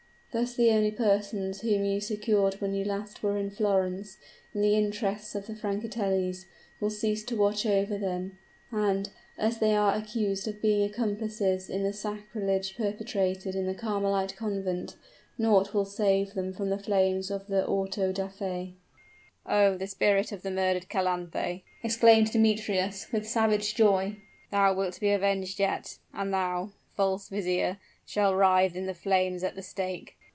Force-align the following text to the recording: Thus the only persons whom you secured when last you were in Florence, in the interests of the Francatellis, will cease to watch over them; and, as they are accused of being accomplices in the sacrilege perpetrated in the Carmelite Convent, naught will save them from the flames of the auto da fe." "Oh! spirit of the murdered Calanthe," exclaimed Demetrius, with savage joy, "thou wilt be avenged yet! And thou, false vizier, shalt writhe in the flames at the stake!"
Thus 0.33 0.53
the 0.55 0.71
only 0.71 0.91
persons 0.91 1.59
whom 1.59 1.83
you 1.83 1.99
secured 1.99 2.53
when 2.61 2.71
last 2.85 3.21
you 3.21 3.27
were 3.27 3.37
in 3.37 3.49
Florence, 3.49 4.17
in 4.55 4.61
the 4.61 4.75
interests 4.77 5.35
of 5.35 5.45
the 5.45 5.53
Francatellis, 5.55 6.45
will 6.79 6.89
cease 6.89 7.21
to 7.25 7.35
watch 7.35 7.65
over 7.65 7.97
them; 7.97 8.37
and, 8.71 9.09
as 9.37 9.57
they 9.59 9.75
are 9.75 9.93
accused 9.93 10.47
of 10.47 10.61
being 10.61 10.85
accomplices 10.89 11.69
in 11.69 11.83
the 11.83 11.91
sacrilege 11.91 12.77
perpetrated 12.77 13.55
in 13.55 13.65
the 13.65 13.73
Carmelite 13.73 14.37
Convent, 14.37 14.95
naught 15.37 15.73
will 15.73 15.83
save 15.83 16.33
them 16.33 16.53
from 16.53 16.69
the 16.69 16.77
flames 16.79 17.29
of 17.29 17.47
the 17.47 17.67
auto 17.67 18.13
da 18.13 18.29
fe." 18.29 18.71
"Oh! 19.45 19.77
spirit 19.85 20.31
of 20.31 20.43
the 20.43 20.51
murdered 20.51 20.87
Calanthe," 20.87 21.61
exclaimed 21.83 22.31
Demetrius, 22.31 23.11
with 23.11 23.27
savage 23.27 23.75
joy, 23.75 24.15
"thou 24.49 24.73
wilt 24.73 25.01
be 25.01 25.09
avenged 25.11 25.59
yet! 25.59 25.97
And 26.13 26.33
thou, 26.33 26.71
false 26.95 27.27
vizier, 27.27 27.79
shalt 28.05 28.37
writhe 28.37 28.77
in 28.77 28.85
the 28.85 28.93
flames 28.93 29.43
at 29.43 29.55
the 29.55 29.61
stake!" 29.61 30.15